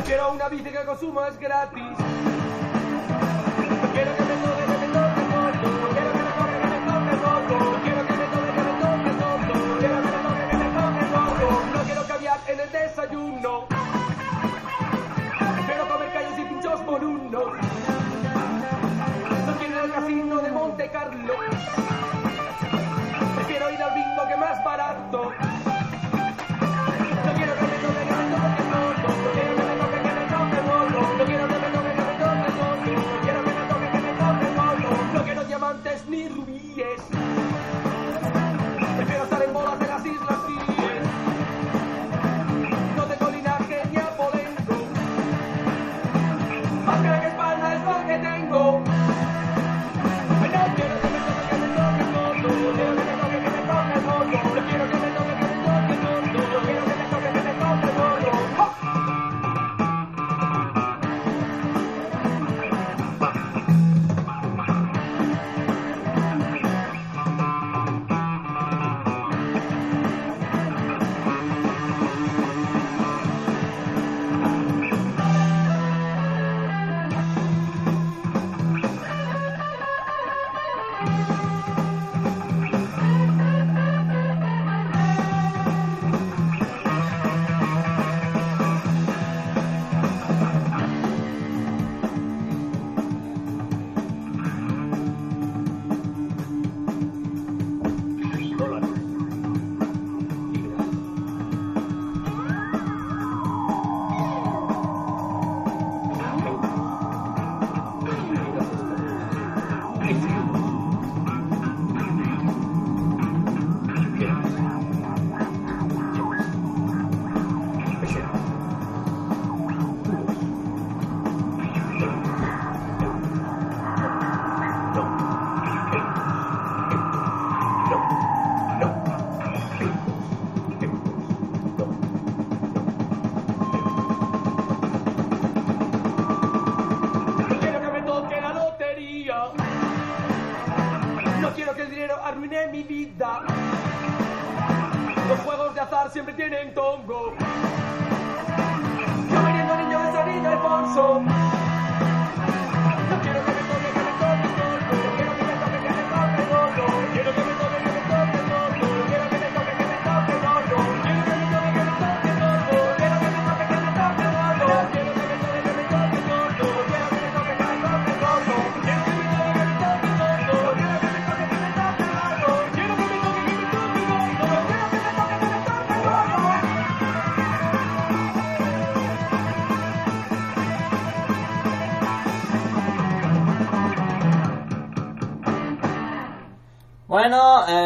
[0.04, 1.82] Quiero una bici que consumo es gratis.
[3.92, 5.20] Quiero que me toque, que me toque
[5.94, 7.54] quiero que me toque, que me toque.
[7.58, 9.10] No quiero que me toque, que me toque.
[9.10, 11.54] No quiero que me toque, que me toque todo.
[11.74, 13.49] No quiero caviar en el desayuno.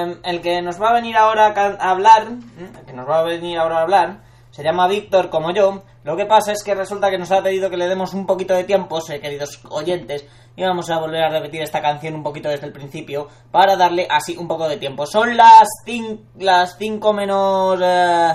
[0.04, 2.42] Eh, el que nos va a venir ahora a hablar, ¿m?
[2.78, 5.82] el que nos va a venir ahora a hablar, se llama Víctor como yo.
[6.04, 8.54] Lo que pasa es que resulta que nos ha pedido que le demos un poquito
[8.54, 12.48] de tiempo, eh, queridos oyentes, y vamos a volver a repetir esta canción un poquito
[12.48, 15.06] desde el principio para darle así un poco de tiempo.
[15.06, 18.34] Son las 5 las cinco menos eh,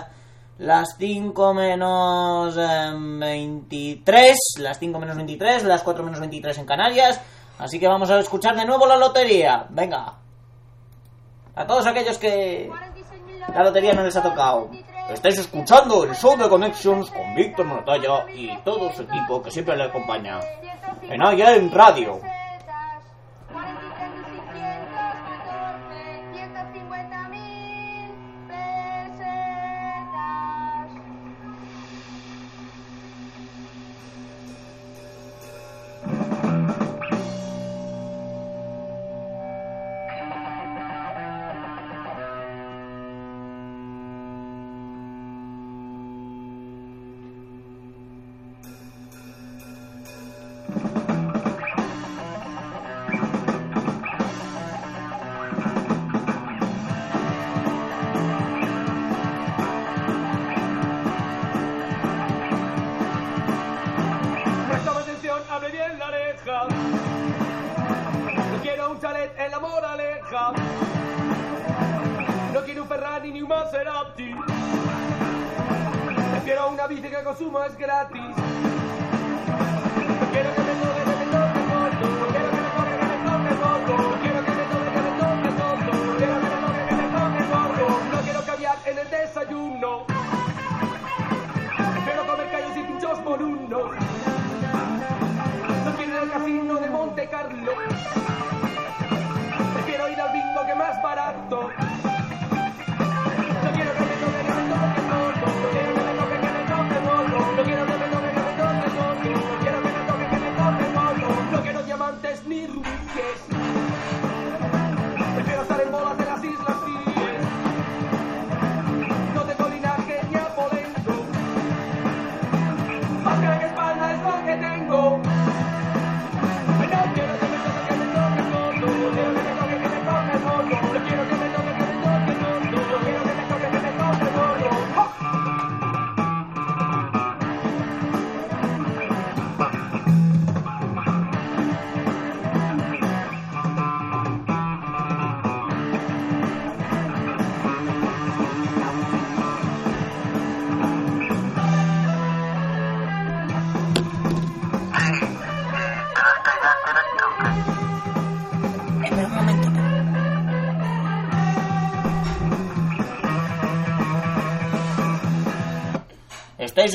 [0.60, 7.22] las 5 menos eh, 23, las 5 menos 23, las 4 menos 23 en Canarias.
[7.58, 9.66] Así que vamos a escuchar de nuevo la lotería.
[9.70, 10.18] Venga.
[11.60, 12.72] A todos aquellos que
[13.54, 14.70] la lotería no les ha tocado.
[15.10, 19.76] Estáis escuchando el show de Connections con Víctor Montoya y todo su equipo que siempre
[19.76, 20.40] le acompaña.
[21.02, 22.22] En en Radio.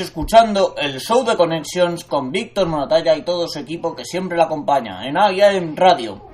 [0.00, 4.42] Escuchando el show de Connections con Víctor Monatalla y todo su equipo que siempre le
[4.42, 6.33] acompaña en Aya en Radio.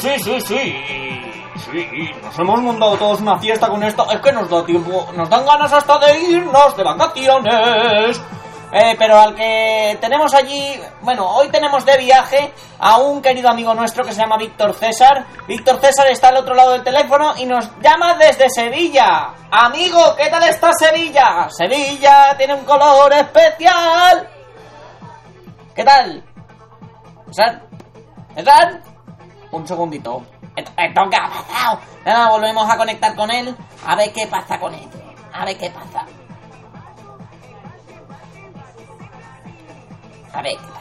[0.00, 1.28] Sí, sí, sí.
[1.70, 4.10] Sí, nos hemos montado todos una fiesta con esto.
[4.10, 8.20] Es que nos da tiempo, nos dan ganas hasta de irnos de vacaciones.
[8.70, 13.74] Eh, pero al que tenemos allí, bueno, hoy tenemos de viaje a un querido amigo
[13.74, 15.26] nuestro que se llama Víctor César.
[15.46, 19.32] Víctor César está al otro lado del teléfono y nos llama desde Sevilla.
[19.50, 21.48] Amigo, ¿qué tal está Sevilla?
[21.48, 24.28] Sevilla tiene un color especial.
[25.74, 26.22] ¿Qué tal?
[27.30, 27.62] ¿César?
[28.34, 28.87] ¿César?
[29.50, 30.22] Un segundito.
[30.56, 31.80] Esto, esto qué ha pasado.
[32.04, 33.56] Nada, volvemos a conectar con él.
[33.86, 34.88] A ver qué pasa con él.
[35.32, 36.04] A ver qué pasa.
[40.32, 40.78] A ver qué pasa.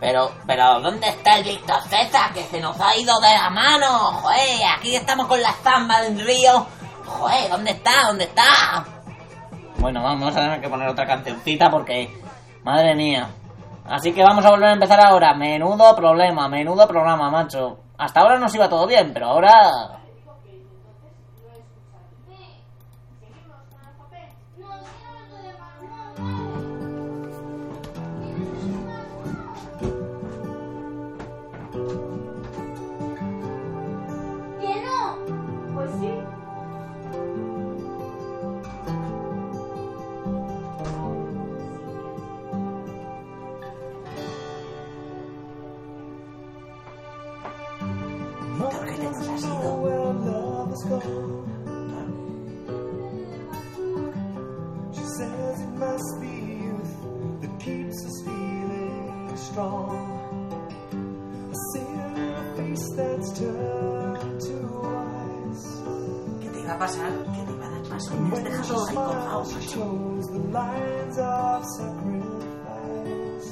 [0.00, 2.32] Pero, pero, ¿dónde está el Víctor César?
[2.32, 3.86] Que se nos ha ido de la mano.
[3.88, 6.66] Joder, aquí estamos con la zamba del río.
[7.06, 8.06] Joder, ¿dónde está?
[8.06, 8.99] ¿Dónde está?
[9.80, 12.10] Bueno, vamos a tener que poner otra cancioncita porque...
[12.62, 13.28] Madre mía.
[13.86, 15.32] Así que vamos a volver a empezar ahora.
[15.32, 17.78] Menudo problema, menudo programa, macho.
[17.96, 19.99] Hasta ahora nos iba todo bien, pero ahora...
[70.52, 73.48] lines of sacrifice.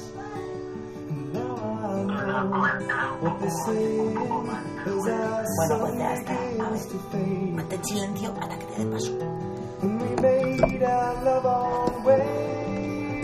[1.09, 4.15] And now I know what they say
[4.85, 6.33] as our Bueno, pues ya sun está.
[6.33, 7.51] A begins ver, to fade.
[7.55, 9.11] mantén silencio hasta que te dé paso.
[9.81, 12.03] And we made our love on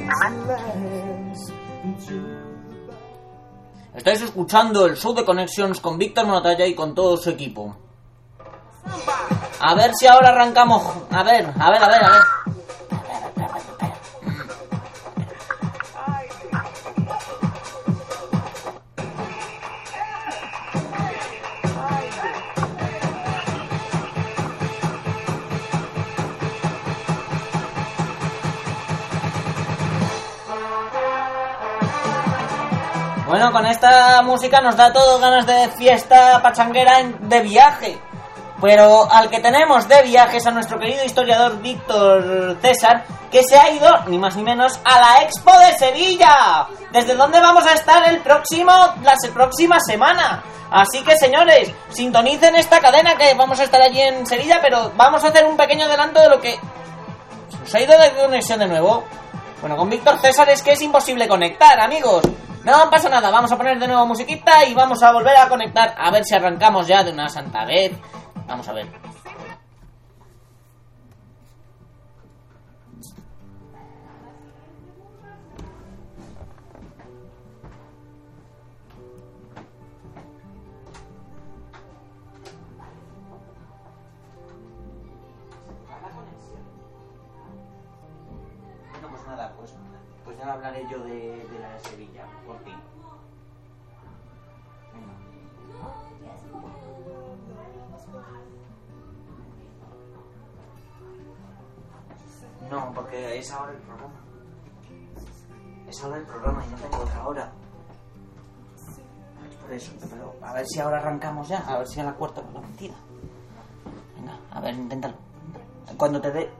[0.10, 1.52] wastelands
[1.84, 2.16] into
[2.84, 7.76] the Estáis escuchando el show de Connections con Víctor Monatalla y con todo su equipo.
[9.62, 10.82] A ver si ahora arrancamos.
[11.12, 12.22] A ver, a ver, a ver, a ver.
[33.52, 37.98] Con esta música nos da todo ganas de fiesta pachanguera de viaje.
[38.60, 43.70] Pero al que tenemos de viajes a nuestro querido historiador Víctor César, que se ha
[43.70, 46.68] ido, ni más ni menos, a la Expo de Sevilla.
[46.92, 48.72] Desde donde vamos a estar el próximo,
[49.04, 50.44] la próxima semana.
[50.72, 55.24] Así que señores, sintonicen esta cadena que vamos a estar allí en Sevilla, pero vamos
[55.24, 56.60] a hacer un pequeño adelanto de lo que...
[57.66, 59.04] ¿Se ha ido de conexión de nuevo?
[59.62, 62.24] Bueno, con Víctor César es que es imposible conectar, amigos.
[62.66, 65.94] No pasa nada, vamos a poner de nuevo musiquita y vamos a volver a conectar.
[65.98, 67.92] A ver si arrancamos ya de una santa vez.
[68.48, 68.88] Vamos a ver.
[88.92, 89.74] Bueno, pues nada, pues,
[90.24, 92.15] pues ya hablaré yo de, de la Sevilla,
[102.70, 104.14] No, porque es ahora el programa.
[105.88, 107.52] Es ahora el programa y no tengo otra hora.
[109.62, 112.44] Por eso, pero a ver si ahora arrancamos ya, a ver si a la cuarta
[112.54, 112.94] la mentira.
[114.16, 115.16] Venga, a ver, inténtalo.
[115.98, 116.52] Cuando te dé.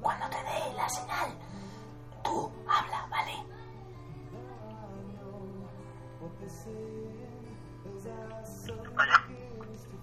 [0.00, 1.30] Cuando te dé la señal,
[2.22, 3.32] tú habla, ¿vale?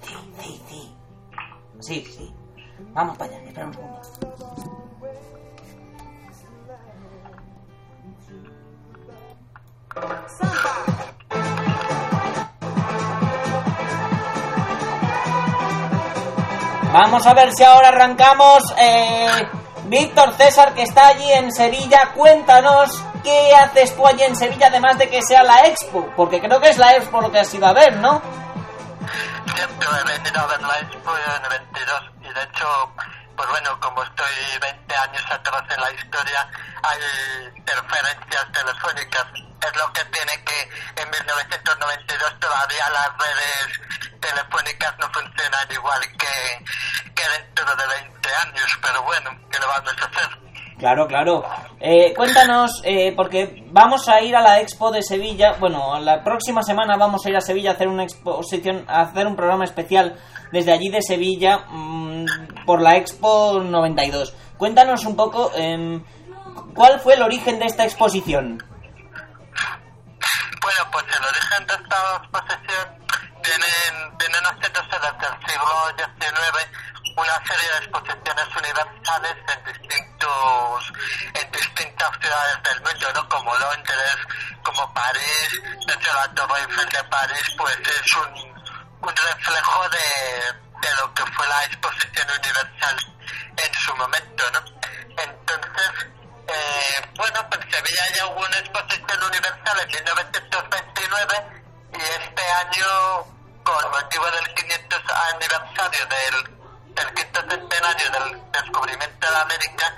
[0.02, 0.96] Sí, sí, sí.
[1.80, 2.36] Sí, sí.
[2.94, 4.02] Vamos para allá, espera un segundo.
[17.00, 18.64] Vamos a ver si ahora arrancamos.
[18.76, 19.48] Eh,
[19.86, 24.98] Víctor César, que está allí en Sevilla, cuéntanos qué haces tú allí en Sevilla, además
[24.98, 26.10] de que sea la expo.
[26.16, 28.20] Porque creo que es la expo lo que has ido a ver, ¿no?
[29.46, 32.66] Siempre he venido a ver la Expo en el 22 y de hecho,
[33.48, 36.50] pues bueno, como estoy 20 años atrás en la historia,
[36.84, 37.00] hay
[37.56, 39.26] interferencias telefónicas.
[39.36, 47.24] Es lo que tiene que en 1992 todavía las redes telefónicas no funcionan igual que,
[47.38, 50.48] dentro de 20 años, pero bueno, ¿qué le vamos a hacer?
[50.78, 51.44] Claro, claro.
[51.80, 55.54] Eh, cuéntanos, eh, porque vamos a ir a la Expo de Sevilla.
[55.60, 59.26] Bueno, la próxima semana vamos a ir a Sevilla a hacer una exposición, a hacer
[59.26, 60.20] un programa especial
[60.52, 64.34] desde allí de Sevilla mm, por la Expo 92.
[64.58, 66.04] Cuéntanos un poco em,
[66.74, 68.64] cuál fue el origen de esta exposición.
[70.62, 72.98] Bueno, pues el origen de esta exposición
[73.42, 76.88] tienen, tienen haciéndose desde el siglo XIX
[77.18, 80.94] una serie de exposiciones universales en distintos
[81.34, 83.30] en distintas ciudades del mundo, ¿no?
[83.30, 84.18] Como Londres,
[84.64, 85.50] como París,
[85.88, 88.57] de hecho la Torre Eiffel de París pues es un,
[89.08, 92.98] un reflejo de, de lo que fue la exposición universal
[93.56, 94.60] en su momento, ¿no?
[95.18, 95.92] Entonces,
[96.48, 101.48] eh, bueno, pues Sevilla ya hubo una exposición universal en 1929
[101.94, 102.88] y este año,
[103.64, 105.02] con motivo del 500
[105.34, 109.96] aniversario del, del quinto centenario del descubrimiento de América,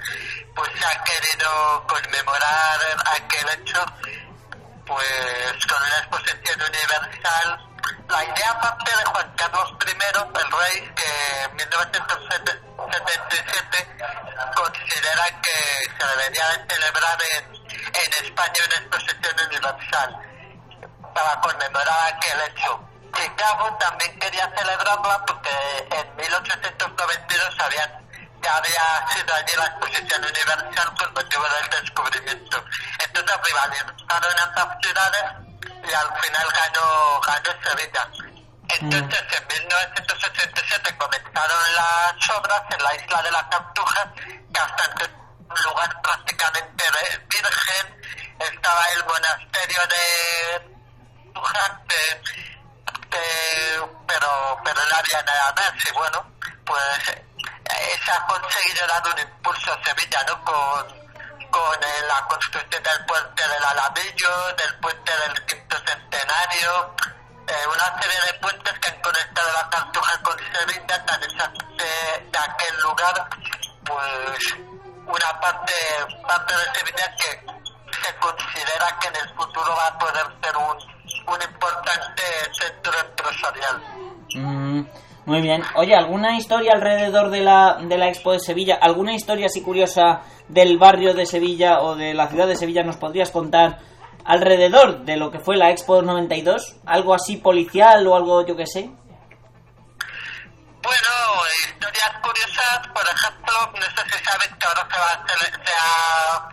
[0.56, 2.80] pues se ha querido conmemorar
[3.18, 3.86] aquel hecho
[4.86, 7.69] pues con una exposición universal.
[8.10, 13.98] La idea parte de Juan Carlos I, el rey, que en 1977
[14.56, 15.54] considera que
[15.96, 20.10] se debería de celebrar en, en España una exposición universal
[21.14, 22.82] para conmemorar aquel hecho.
[23.14, 25.54] Chicago también quería celebrarla porque
[25.92, 27.92] en 1892 habían,
[28.42, 32.66] ya había sido allí la exposición universal por motivo del descubrimiento.
[33.06, 38.10] Entonces rivalizaron ambas ciudades y al final ganó, ganó Sevilla.
[38.72, 45.10] Entonces en 1987 comenzaron las obras en la isla de la Cartuja, que hasta entonces
[45.40, 46.84] un lugar prácticamente
[47.30, 48.02] virgen.
[48.40, 50.80] Estaba el monasterio de
[53.10, 55.74] que- pero, pero no había nada más.
[55.90, 56.32] Y bueno,
[56.66, 60.44] pues eh, se ha conseguido dar un impulso a Sevilla, ¿no?
[60.46, 60.99] Con,
[61.50, 66.96] con eh, la construcción del puente del Alamillo, del puente del quinto centenario,
[67.48, 72.38] eh, una serie de puentes que han conectado la Cartuja con Sevilla, tan de, de
[72.38, 73.30] aquel lugar,
[73.86, 74.56] pues
[75.06, 75.74] una parte,
[76.28, 77.60] parte de Sevilla que
[78.02, 80.78] se considera que en el futuro va a poder ser un,
[81.34, 82.24] un importante
[82.54, 83.84] centro empresarial.
[84.36, 84.82] Mm,
[85.30, 85.64] muy bien.
[85.76, 88.80] Oye, ¿alguna historia alrededor de la, de la Expo de Sevilla?
[88.82, 92.98] ¿Alguna historia así curiosa del barrio de Sevilla o de la ciudad de Sevilla nos
[92.98, 93.78] podrías contar
[94.26, 96.78] alrededor de lo que fue la Expo 92?
[96.88, 98.90] ¿Algo así policial o algo, yo que sé?
[100.82, 101.10] Bueno,
[101.68, 106.50] historias curiosas, por ejemplo, no sé si saben que ahora se, va a se ha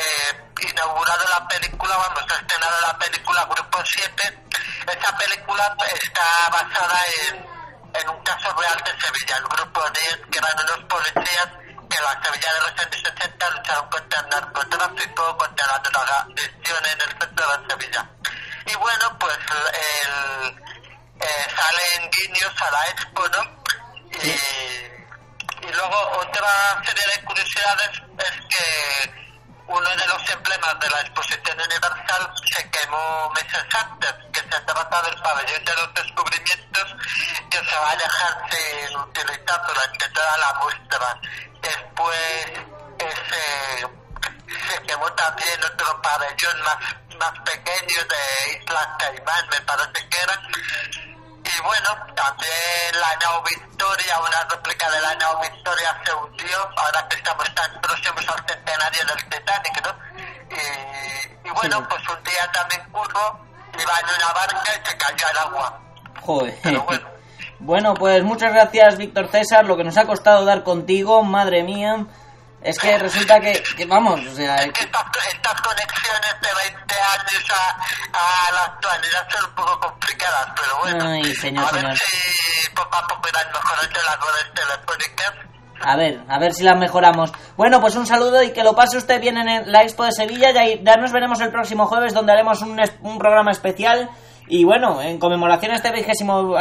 [0.00, 4.40] eh, inaugurado la película, vamos, se ha estrenado la película Grupo 7.
[4.86, 7.53] Esa película está basada en,
[7.94, 11.48] en un caso real de Sevilla, el Grupo 10, que eran unos policías
[11.88, 17.00] que la Sevilla de los años 60 lucharon contra el narcotráfico, contra la drogadicción en
[17.00, 18.10] el centro de Sevilla.
[18.66, 20.58] Y bueno, pues el,
[21.20, 23.62] eh, salen guiños a la expo, ¿no?
[24.22, 24.30] Y,
[25.66, 29.23] y luego otra serie de curiosidades es que
[29.66, 35.02] uno de los emblemas de la exposición universal se quemó meses antes, que se trata
[35.02, 36.64] del pabellón de los descubrimientos
[37.50, 41.20] que se va a dejar sin utilizar durante toda la muestra.
[41.62, 42.52] Después
[42.98, 43.88] ese,
[44.68, 46.78] se quemó también otro pabellón más,
[47.18, 51.13] más pequeño de Islas Caimán, me parece que era.
[51.44, 57.06] Y bueno, también la nao Victoria, una réplica de la nao Victoria se hundió, ahora
[57.08, 59.92] que estamos tan próximos al centenario del Titanic, ¿no?
[60.50, 63.40] Y, y bueno, pues un día también curro,
[63.74, 65.80] iba en una barca y se cayó al agua.
[66.22, 66.54] Joder.
[67.60, 69.64] Bueno, pues muchas gracias, Víctor César.
[69.64, 72.04] Lo que nos ha costado dar contigo, madre mía.
[72.64, 78.48] Es que resulta que, que vamos, o sea, que- Estas conexiones de 20 años a,
[78.48, 81.96] a la actualidad son un poco complicadas, pero bueno, Ay, señor, a ver señor.
[81.98, 85.32] si poco a poco irán mejorando las redes telefónicas.
[85.86, 87.32] A ver, a ver si las mejoramos.
[87.58, 90.50] Bueno, pues un saludo y que lo pase usted bien en la Expo de Sevilla.
[90.50, 94.08] Ya, ya nos veremos el próximo jueves donde haremos un, es- un programa especial.
[94.46, 96.54] Y bueno, en conmemoración a este vigésimo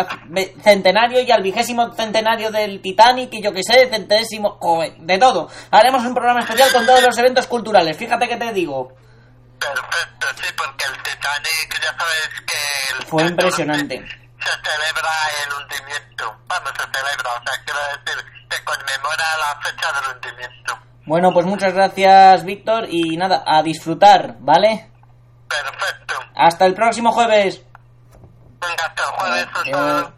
[0.62, 5.50] centenario y al vigésimo centenario del Titanic y yo que sé, centésimo, joder, de todo.
[5.72, 7.98] Haremos un programa especial con todos los eventos culturales.
[7.98, 8.94] Fíjate que te digo.
[9.60, 13.96] Perfecto, sí, porque el Titanic ya sabes que el Fue impresionante.
[13.98, 15.12] se celebra
[15.46, 16.36] el hundimiento.
[16.48, 20.80] Vamos, se celebra, o sea, quiero decir, se conmemora la fecha del hundimiento.
[21.06, 22.86] Bueno, pues muchas gracias, Víctor.
[22.90, 24.90] Y nada, a disfrutar, ¿vale?
[25.50, 26.16] Perfecto.
[26.36, 27.62] Hasta el próximo jueves.
[28.68, 29.48] Venga, hasta el jueves.
[29.48, 29.78] un Adiós.
[30.02, 30.14] saludo.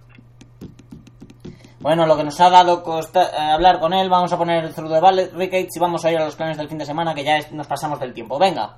[1.80, 4.74] Bueno, lo que nos ha dado costa- eh, hablar con él, vamos a poner el
[4.74, 7.24] zurdo de Ricketts y vamos a ir a los planes del fin de semana que
[7.24, 8.40] ya es- nos pasamos del tiempo.
[8.40, 8.78] Venga.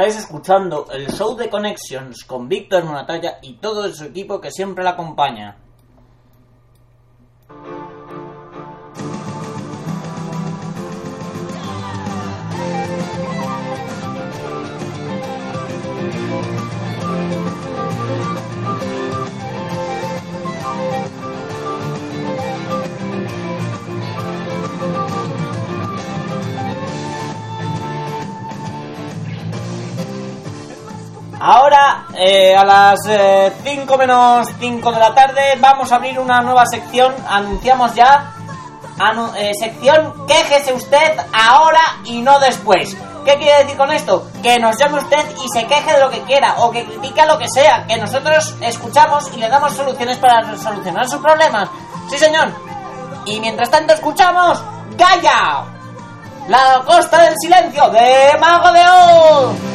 [0.00, 4.82] Estáis escuchando el show de Connections con Víctor Monatalla y todo su equipo que siempre
[4.82, 5.58] la acompaña.
[32.80, 33.00] Las
[33.62, 37.14] 5 menos 5 de la tarde, vamos a abrir una nueva sección.
[37.28, 38.32] Anunciamos ya.
[39.36, 42.96] eh, sección Quéjese usted ahora y no después.
[43.24, 44.26] ¿Qué quiere decir con esto?
[44.42, 47.38] Que nos llame usted y se queje de lo que quiera o que critique lo
[47.38, 47.84] que sea.
[47.86, 51.68] Que nosotros escuchamos y le damos soluciones para solucionar sus problemas.
[52.08, 52.48] Sí, señor.
[53.26, 54.62] Y mientras tanto, escuchamos
[54.96, 55.64] Gaia,
[56.48, 59.69] la costa del silencio de Mago de Oz.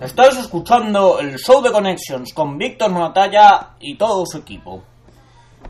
[0.00, 4.82] Estáis escuchando el show de Connections con Víctor Monatalla y todo su equipo.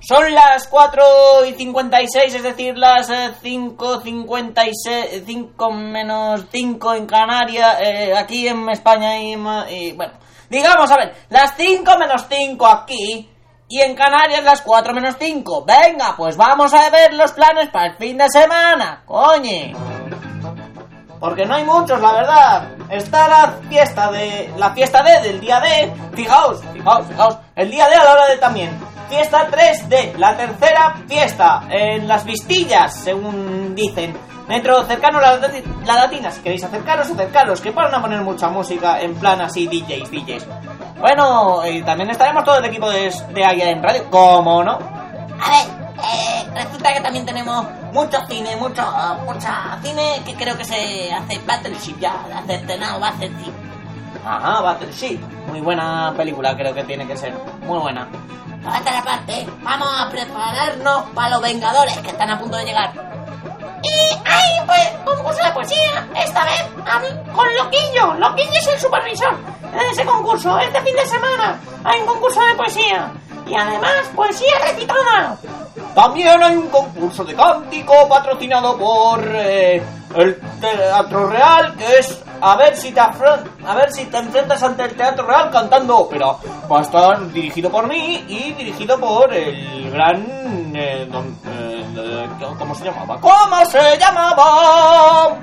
[0.00, 1.02] Son las 4
[1.48, 8.46] y 56, es decir, las eh, 5, 56, 5 menos 5 en Canarias, eh, aquí
[8.46, 10.12] en España y, y, bueno,
[10.50, 13.30] digamos, a ver, las 5 menos 5 aquí
[13.68, 15.64] y en Canarias las 4 menos 5.
[15.64, 19.72] Venga, pues vamos a ver los planes para el fin de semana, coño.
[21.20, 22.68] Porque no hay muchos, la verdad.
[22.90, 24.52] Está la fiesta de.
[24.58, 25.90] La fiesta D del día D.
[26.14, 27.38] Fijaos, fijaos, fijaos.
[27.56, 28.70] El día D a la hora de también.
[29.08, 31.62] Fiesta 3D, la tercera fiesta.
[31.70, 34.14] En las vistillas, según dicen.
[34.48, 36.30] Dentro cercano a la, lati- la latina.
[36.30, 37.60] Si queréis acercaros, acercaros.
[37.62, 40.46] Que van a poner mucha música en plan así, DJs, DJs.
[40.98, 44.08] Bueno, y también estaremos todo el equipo de, de Aya en radio.
[44.10, 44.72] ¿Cómo no?
[44.72, 45.66] A ver,
[46.02, 48.82] eh, resulta que también tenemos mucho cine, mucho,
[49.26, 53.52] mucha cine que creo que se hace Battleship ya, hace Tenao Battleship.
[54.24, 55.20] Ajá, Battleship.
[55.48, 57.34] Muy buena película, creo que tiene que ser.
[57.62, 58.08] Muy buena.
[58.62, 63.13] Por otra parte, vamos a prepararnos para los Vengadores que están a punto de llegar.
[63.84, 66.62] Y hay, pues, concurso de poesía, esta vez
[67.34, 68.14] con Loquillo.
[68.14, 70.58] Loquillo es el supervisor de ese concurso.
[70.58, 73.12] Este fin de semana hay un concurso de poesía.
[73.46, 75.36] Y además, poesía recitada.
[75.94, 79.82] También hay un concurso de cántico patrocinado por eh,
[80.14, 84.82] el Teatro Real, que es a ver si te a ver si te enfrentas ante
[84.84, 86.26] el Teatro Real cantando ópera.
[86.70, 92.28] Va a estar dirigido por mí y dirigido por el gran eh, don- eh, eh,
[92.58, 93.18] ¿cómo se llamaba?
[93.20, 95.36] ¿Cómo se llamaba?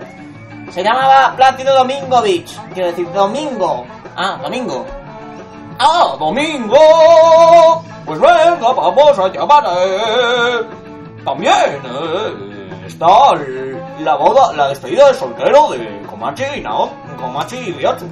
[0.72, 2.58] Se llamaba Plácido Domingovich.
[2.74, 3.86] Quiero decir Domingo.
[4.16, 4.86] Ah, Domingo.
[5.80, 7.84] ¡Ah, Domingo!
[8.06, 9.64] Pues venga, vamos a llamar.
[11.26, 11.54] También
[11.86, 13.71] eh, está el-
[14.04, 18.06] la boda, la despedida de soltero de Comanche y Naomi, Comanche y Riochu.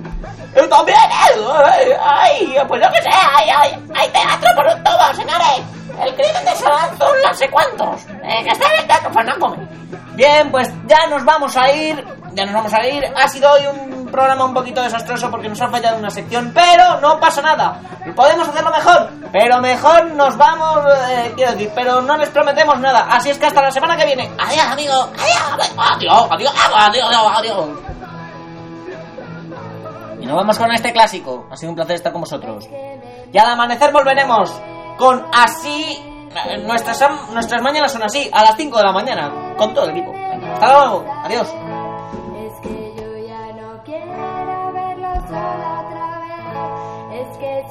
[0.55, 5.61] Y también, eh, ay, pues yo que sé, hay, hay, hay teatro por todo, señores.
[6.01, 8.05] El crimen de Solazón, no sé cuántos.
[8.23, 9.69] Eh, que está en el teatro Fernández.
[10.13, 12.03] Bien, pues ya nos vamos a ir.
[12.33, 13.05] Ya nos vamos a ir.
[13.15, 16.99] Ha sido hoy un programa un poquito desastroso porque nos ha fallado una sección, pero
[17.01, 17.79] no pasa nada.
[18.15, 20.79] Podemos hacerlo mejor, pero mejor nos vamos,
[21.09, 23.07] eh, quiero decir, pero no les prometemos nada.
[23.09, 24.29] Así es que hasta la semana que viene.
[24.37, 24.93] Adiós, amigo.
[25.77, 27.65] Adiós, adiós, adiós, adiós.
[30.21, 31.47] Y nos vamos con este clásico.
[31.51, 32.67] Ha sido un placer estar con vosotros.
[33.31, 34.51] Y al amanecer volveremos
[34.97, 35.97] con así.
[36.45, 37.01] eh, Nuestras,
[37.31, 40.13] nuestras mañanas son así, a las 5 de la mañana, con todo el equipo.
[40.53, 41.47] Hasta luego, adiós.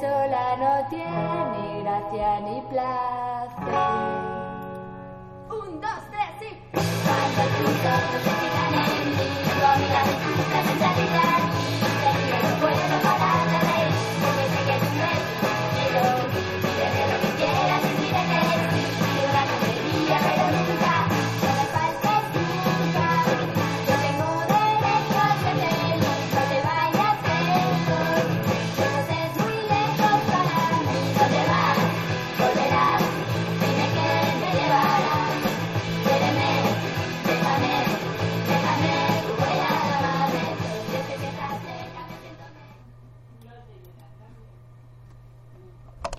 [0.09, 3.75] Sola no tiene ni gracia ni placer.
[5.51, 6.53] Un, dos, tres, y.
[7.05, 7.75] Cuando en mí,
[10.53, 11.58] sensacionalidad